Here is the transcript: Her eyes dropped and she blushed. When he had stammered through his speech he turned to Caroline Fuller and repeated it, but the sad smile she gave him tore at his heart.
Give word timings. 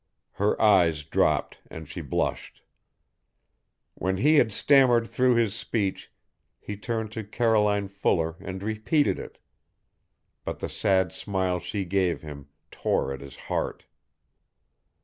Her 0.31 0.59
eyes 0.59 1.03
dropped 1.03 1.59
and 1.69 1.87
she 1.87 2.01
blushed. 2.01 2.63
When 3.93 4.17
he 4.17 4.37
had 4.37 4.51
stammered 4.51 5.05
through 5.07 5.35
his 5.35 5.53
speech 5.53 6.11
he 6.59 6.75
turned 6.75 7.11
to 7.11 7.23
Caroline 7.23 7.87
Fuller 7.87 8.35
and 8.39 8.63
repeated 8.63 9.19
it, 9.19 9.37
but 10.43 10.57
the 10.57 10.69
sad 10.69 11.13
smile 11.13 11.59
she 11.59 11.85
gave 11.85 12.23
him 12.23 12.47
tore 12.71 13.13
at 13.13 13.21
his 13.21 13.35
heart. 13.35 13.85